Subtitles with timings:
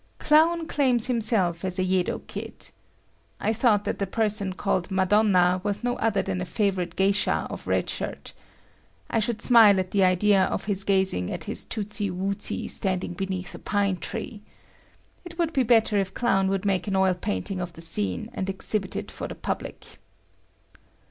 [0.17, 2.71] Clown claims himself as a Yedo kid.
[3.39, 7.67] I thought that the person called Madonna was no other than a favorite geisha of
[7.67, 8.33] Red Shirt.
[9.11, 13.53] I should smile at the idea of his gazing at his tootsy wootsy standing beneath
[13.53, 14.41] a pine tree.
[15.23, 18.49] It would be better if Clown would make an oil painting of the scene and
[18.49, 19.99] exhibit it for the public.